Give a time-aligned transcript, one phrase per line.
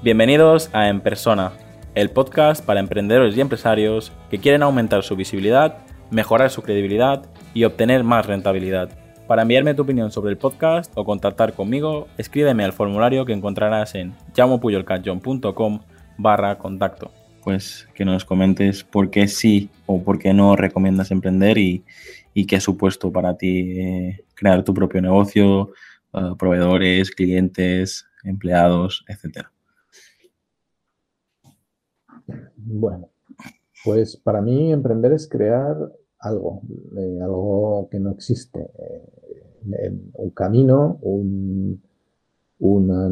[0.00, 1.50] Bienvenidos a En Persona,
[1.96, 5.78] el podcast para emprendedores y empresarios que quieren aumentar su visibilidad,
[6.12, 8.96] mejorar su credibilidad y obtener más rentabilidad.
[9.26, 13.96] Para enviarme tu opinión sobre el podcast o contactar conmigo, escríbeme al formulario que encontrarás
[13.96, 15.80] en llamopuyolcanchon.com
[16.16, 17.10] barra contacto.
[17.42, 21.84] Pues que nos comentes por qué sí o por qué no recomiendas emprender y,
[22.46, 25.72] qué ha supuesto para ti eh, crear tu propio negocio,
[26.12, 29.50] eh, proveedores, clientes, empleados, etcétera.
[32.70, 33.08] Bueno,
[33.84, 36.60] pues para mí emprender es crear algo,
[36.98, 41.82] eh, algo que no existe, eh, un camino, un,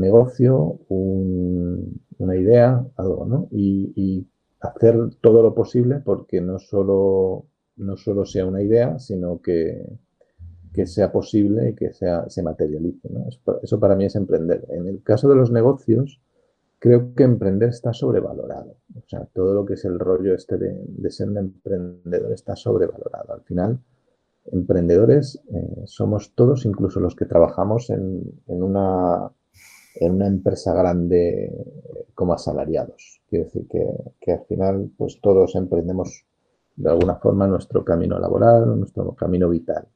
[0.00, 3.48] negocio, una idea, algo, ¿no?
[3.52, 4.26] Y,
[4.60, 7.44] hacer todo lo posible porque no solo,
[7.76, 9.84] no solo sea una idea, sino que,
[10.72, 13.26] que sea posible y que sea, se materialice, ¿no?
[13.62, 14.64] eso para mí es emprender.
[14.70, 16.18] En el caso de los negocios,
[16.84, 18.76] creo que emprender está sobrevalorado.
[18.94, 23.32] O sea, todo lo que es el rollo este de, ser un emprendedor está sobrevalorado.
[23.32, 23.80] Al final,
[24.52, 29.30] emprendedores eh, somos todos, incluso los que trabajamos en, una,
[29.94, 33.22] en una empresa grande eh, como asalariados.
[33.30, 33.66] Quiero decir
[34.20, 36.26] que, al final, pues todos emprendemos
[36.76, 39.88] de alguna forma nuestro camino laboral, nuestro camino vital.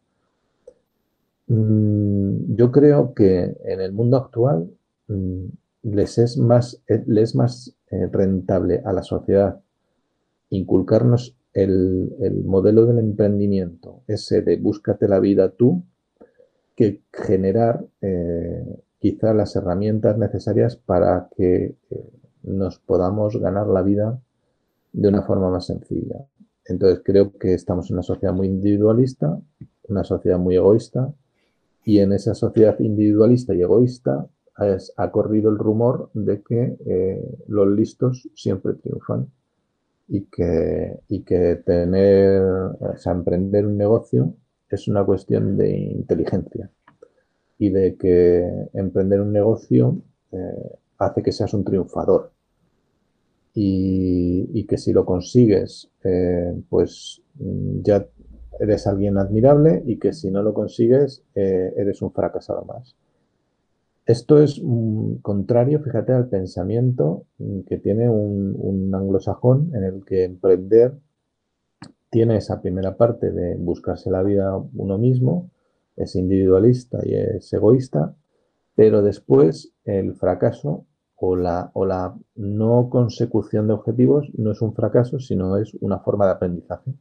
[1.48, 4.70] Mm, yo creo que en el mundo actual
[5.08, 5.48] mm,
[5.92, 9.60] les es más, eh, les más eh, rentable a la sociedad
[10.50, 15.82] inculcarnos el, modelo del emprendimiento, ese de búscate la vida tú,
[16.76, 18.64] que generar eh,
[18.98, 21.74] quizá las herramientas necesarias para que
[22.42, 24.20] nos podamos ganar la vida
[24.92, 26.24] de una forma más sencilla.
[26.64, 29.40] Entonces creo que estamos en una sociedad muy individualista,
[29.88, 31.12] una sociedad muy egoísta,
[31.84, 34.28] y en esa sociedad individualista y egoísta
[34.96, 39.30] ha corrido el rumor de que eh, los listos siempre triunfan
[40.08, 42.42] y que, y que tener,
[43.04, 44.34] emprender un negocio
[44.68, 46.70] es una cuestión de inteligencia
[47.58, 50.02] y de que emprender un negocio
[50.32, 52.32] eh, hace que seas un triunfador
[53.54, 57.22] y, que si lo consigues, eh, pues
[57.82, 58.06] ya
[58.60, 62.94] eres alguien admirable y que si no lo consigues, eres un fracasado más.
[64.08, 64.58] Esto es
[65.20, 70.94] contrario, fíjate, al pensamiento mm, que tiene un, anglosajón en el que emprender
[72.08, 75.50] tiene esa primera parte de buscarse la vida uno mismo,
[75.94, 78.16] es individualista y es egoísta,
[78.74, 80.86] pero después el fracaso
[81.16, 85.98] o la, o la no consecución de objetivos no es un fracaso, sino es una
[85.98, 86.94] forma de aprendizaje.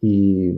[0.00, 0.52] Y,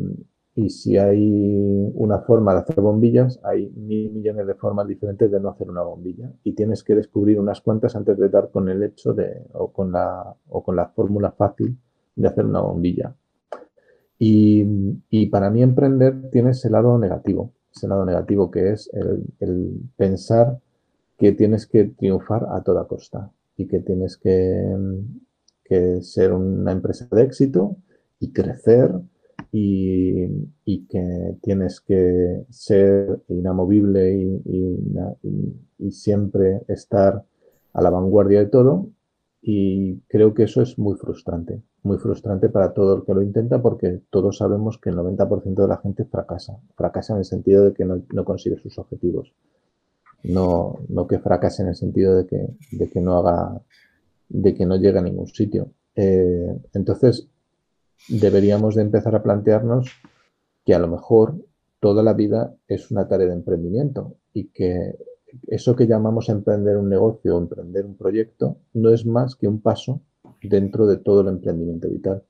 [0.58, 5.38] y si hay una forma de hacer bombillas, hay mil millones de formas diferentes de
[5.38, 6.32] no hacer una bombilla.
[6.42, 9.92] Y tienes que descubrir unas cuantas antes de dar con el hecho de, o con
[9.92, 11.78] la, o con la fórmula fácil
[12.16, 13.14] de hacer una bombilla.
[14.18, 18.90] Y, para mí emprender tiene ese lado negativo, ese lado negativo que es
[19.38, 20.58] el, pensar
[21.16, 24.76] que tienes que triunfar a toda costa y que tienes que,
[25.62, 27.76] que ser una empresa de éxito
[28.18, 28.90] y crecer
[29.52, 37.24] y, que tienes que ser inamovible y, siempre estar
[37.72, 38.88] a la vanguardia de todo.
[39.40, 43.62] Y creo que eso es muy frustrante, muy frustrante para todo el que lo intenta
[43.62, 46.58] porque todos sabemos que el 90% de la gente fracasa.
[46.74, 49.32] Fracasa en el sentido de que no, consigue sus objetivos.
[50.24, 53.62] No, no que fracase en el sentido de que, de que no haga,
[54.28, 55.70] de que no llegue a ningún sitio.
[55.94, 57.28] Eh, entonces,
[58.08, 59.90] deberíamos de empezar a plantearnos
[60.64, 61.36] que a lo mejor
[61.80, 64.96] toda la vida es una tarea de emprendimiento y que
[65.46, 69.60] eso que llamamos emprender un negocio o emprender un proyecto no es más que un
[69.60, 70.00] paso
[70.42, 72.22] dentro de todo el emprendimiento vital.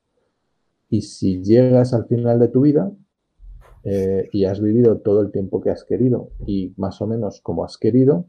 [0.90, 2.90] Y si llegas al final de tu vida
[3.84, 7.64] eh, y has vivido todo el tiempo que has querido y más o menos como
[7.64, 8.26] has querido,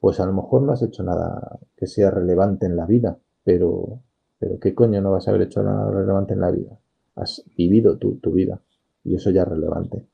[0.00, 4.00] pues a lo mejor no has hecho nada que sea relevante en la vida, pero,
[4.40, 6.76] pero ¿qué coño no vas a haber hecho nada relevante en la vida?
[7.20, 8.60] has vivido tu, vida
[9.04, 10.04] y eso ya es relevante.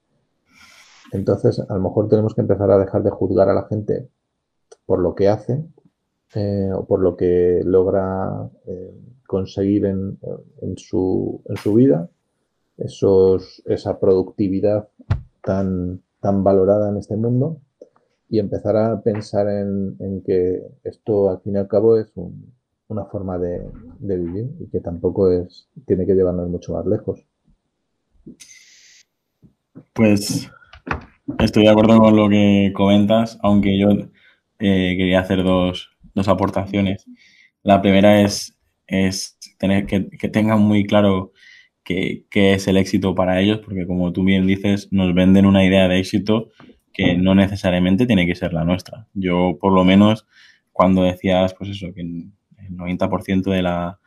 [1.13, 4.09] Entonces, a lo mejor tenemos que empezar a dejar de juzgar a la gente
[4.85, 5.65] por lo que hace
[6.35, 8.95] eh, o por lo que logra eh,
[9.27, 10.19] conseguir en,
[10.77, 12.09] su, en, su, vida,
[12.77, 14.89] esos, esa productividad
[15.43, 17.59] tan, tan valorada en este mundo
[18.29, 22.53] y empezar a pensar en, en que esto al fin y al cabo es un,
[22.89, 23.69] una forma de,
[24.01, 27.25] vivir y que tampoco es tiene que llevarnos mucho más lejos.
[29.93, 30.51] Pues
[31.39, 33.89] estoy de acuerdo con lo que comentas, aunque yo
[34.59, 37.07] eh, quería hacer dos, dos aportaciones.
[37.63, 38.57] La primera es,
[38.87, 41.33] es tener que, que tengan muy claro
[41.85, 45.87] qué es el éxito para ellos, porque como tú bien dices, nos venden una idea
[45.87, 46.49] de éxito
[46.93, 49.07] que no necesariamente tiene que ser la nuestra.
[49.13, 50.27] Yo, por lo menos,
[50.73, 52.03] cuando decías, pues eso, que
[52.69, 54.01] el 90% de la,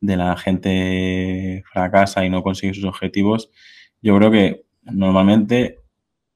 [0.00, 3.50] de la gente fracasa y no consigue sus objetivos,
[4.02, 5.80] yo creo que normalmente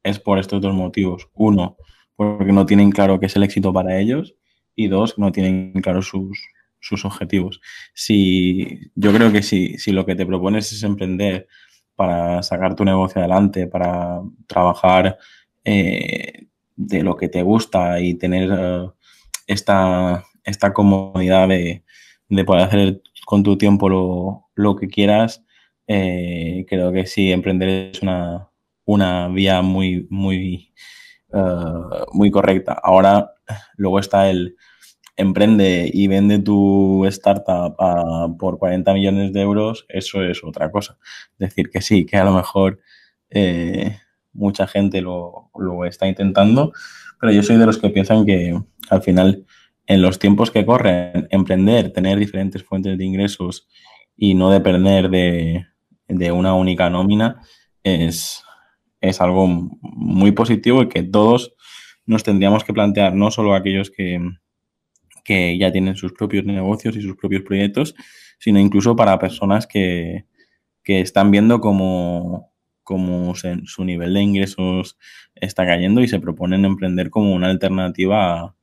[0.02, 1.28] es por estos dos motivos.
[1.34, 1.76] Uno,
[2.16, 4.34] porque no tienen claro qué es el éxito para ellos
[4.74, 6.38] y dos, no tienen claro sus,
[6.80, 7.60] sus objetivos.
[7.94, 11.46] Si, yo creo que si, si lo que te propones es emprender
[11.94, 15.18] para sacar tu negocio adelante, para trabajar
[15.64, 18.86] eh, de lo que te gusta y tener eh,
[19.46, 21.84] esta, esta comodidad de,
[22.28, 25.44] de poder hacer con tu tiempo lo, lo que quieras,
[25.86, 28.50] eh, creo que sí, emprender es una,
[28.84, 30.72] una vía muy, muy,
[31.32, 32.78] uh, muy correcta.
[32.82, 33.32] Ahora,
[33.76, 34.56] luego está el
[35.16, 37.76] emprende y vende tu startup
[38.38, 40.96] por 40 millones de euros, eso es otra cosa.
[41.38, 42.80] Decir que sí, que a lo mejor
[43.30, 43.98] eh,
[44.32, 46.72] mucha gente lo, lo está intentando,
[47.20, 48.58] pero yo soy de los que piensan que
[48.90, 49.44] al final
[49.88, 53.66] en los tiempos que corren, emprender, tener diferentes fuentes de ingresos
[54.16, 55.64] y no depender de,
[56.30, 57.40] una única nómina
[57.82, 58.44] es,
[59.00, 59.46] es, algo
[59.80, 61.54] muy positivo y que todos
[62.04, 64.20] nos tendríamos que plantear, no solo aquellos que,
[65.24, 67.94] que ya tienen sus propios negocios y sus propios proyectos,
[68.38, 70.26] sino incluso para personas que,
[70.84, 72.52] que están viendo cómo,
[73.64, 74.98] su nivel de ingresos
[75.34, 78.54] está cayendo y se proponen emprender como una alternativa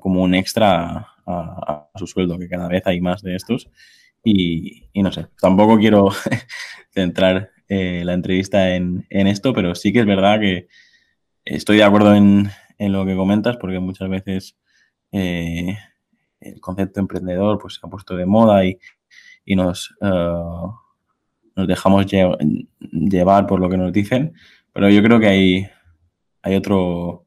[0.00, 3.70] como un extra a, su sueldo, que cada vez hay más de estos.
[4.24, 6.08] Y, no sé, tampoco quiero
[6.90, 10.68] centrar eh, la entrevista en, esto, pero sí que es verdad que
[11.44, 14.56] estoy de acuerdo en, lo que comentas, porque muchas veces
[15.12, 15.78] eh,
[16.40, 18.78] el concepto emprendedor pues, se ha puesto de moda y,
[19.54, 20.72] nos, uh,
[21.54, 22.06] nos dejamos
[22.80, 24.34] llevar por lo que nos dicen,
[24.72, 25.68] pero yo creo que hay,
[26.42, 27.25] hay otro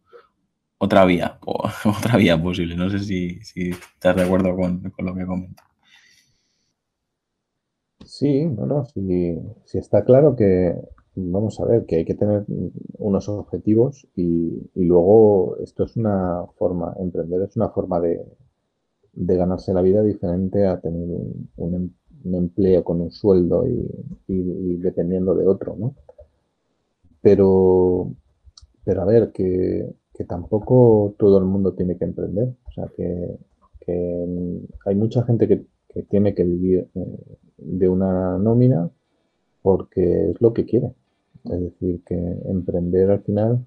[0.79, 2.75] otra vía, o, otra vía posible.
[2.75, 5.63] No sé si, si estás de acuerdo con, lo que comento.
[8.05, 10.73] Sí, bueno, sí, sí, está claro que,
[11.15, 12.45] vamos a ver, que hay que tener
[12.97, 18.25] unos objetivos y, luego esto es una forma, emprender es una forma de,
[19.13, 21.07] ganarse la vida diferente a tener
[21.57, 21.93] un,
[22.23, 23.85] em, empleo con un sueldo y,
[24.27, 25.93] y, dependiendo de otro, ¿no?
[27.21, 28.11] Pero,
[28.83, 32.49] pero a ver, que que tampoco todo el mundo tiene que emprender.
[32.67, 33.37] O sea, que,
[34.85, 35.63] hay mucha gente que,
[36.09, 38.89] tiene que vivir eh, de una nómina
[39.61, 40.93] porque es lo que quiere.
[41.45, 43.65] Es decir, que emprender al final,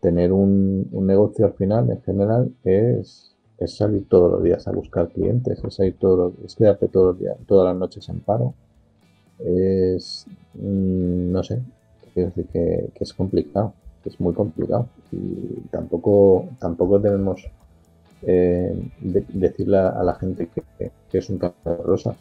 [0.00, 3.34] tener un, negocio al final, en general, es,
[3.66, 7.38] salir todos los días a buscar clientes, es salir todos es quedarte todos los días,
[7.46, 8.52] todas las noches en paro.
[9.38, 11.62] Es, mm, no sé,
[12.12, 13.72] quiero decir que es complicado
[14.08, 17.46] es muy complicado y tampoco, tampoco tenemos
[18.22, 22.16] eh, decirle a la gente que, es un campo de rosas.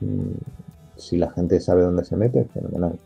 [0.00, 0.32] Mm,
[0.96, 2.98] si la gente sabe dónde se mete, fenomenal.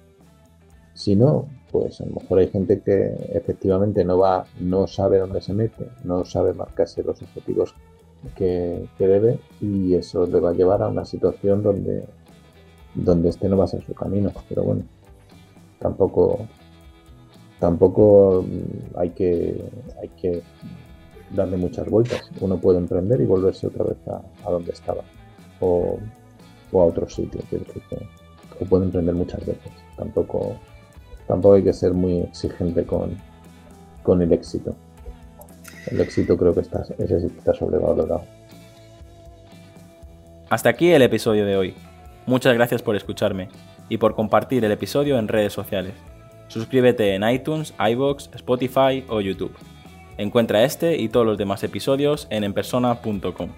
[0.93, 5.41] Si no, pues a lo mejor hay gente que efectivamente no va, no sabe dónde
[5.41, 7.75] se mete, no sabe marcarse los objetivos
[8.35, 12.05] que, debe y eso le va a llevar a una situación donde,
[12.95, 14.33] donde este no va a ser su camino.
[14.49, 14.83] Pero bueno,
[15.79, 16.47] tampoco
[17.59, 19.65] tampoco mm, hay que,
[20.01, 20.43] hay que
[21.31, 22.31] darle muchas vueltas.
[22.41, 25.03] Uno puede emprender y volverse otra vez a, donde estaba
[25.61, 25.99] o,
[26.73, 27.41] a otro sitio.
[28.61, 29.73] o puede emprender muchas veces.
[29.97, 30.57] Tampoco,
[31.27, 33.17] tampoco hay que ser muy exigente con,
[34.03, 34.75] con el éxito.
[35.91, 38.23] El éxito creo que está, ese sí está sobrevalorado.
[40.49, 41.75] Hasta aquí el episodio de hoy.
[42.27, 43.49] Muchas gracias por escucharme
[43.89, 45.95] y por compartir el episodio en redes sociales.
[46.49, 49.55] Suscríbete en iTunes, iBox, Spotify o YouTube.
[50.19, 53.51] Encuentra este y todos los demás episodios en enpersona.com.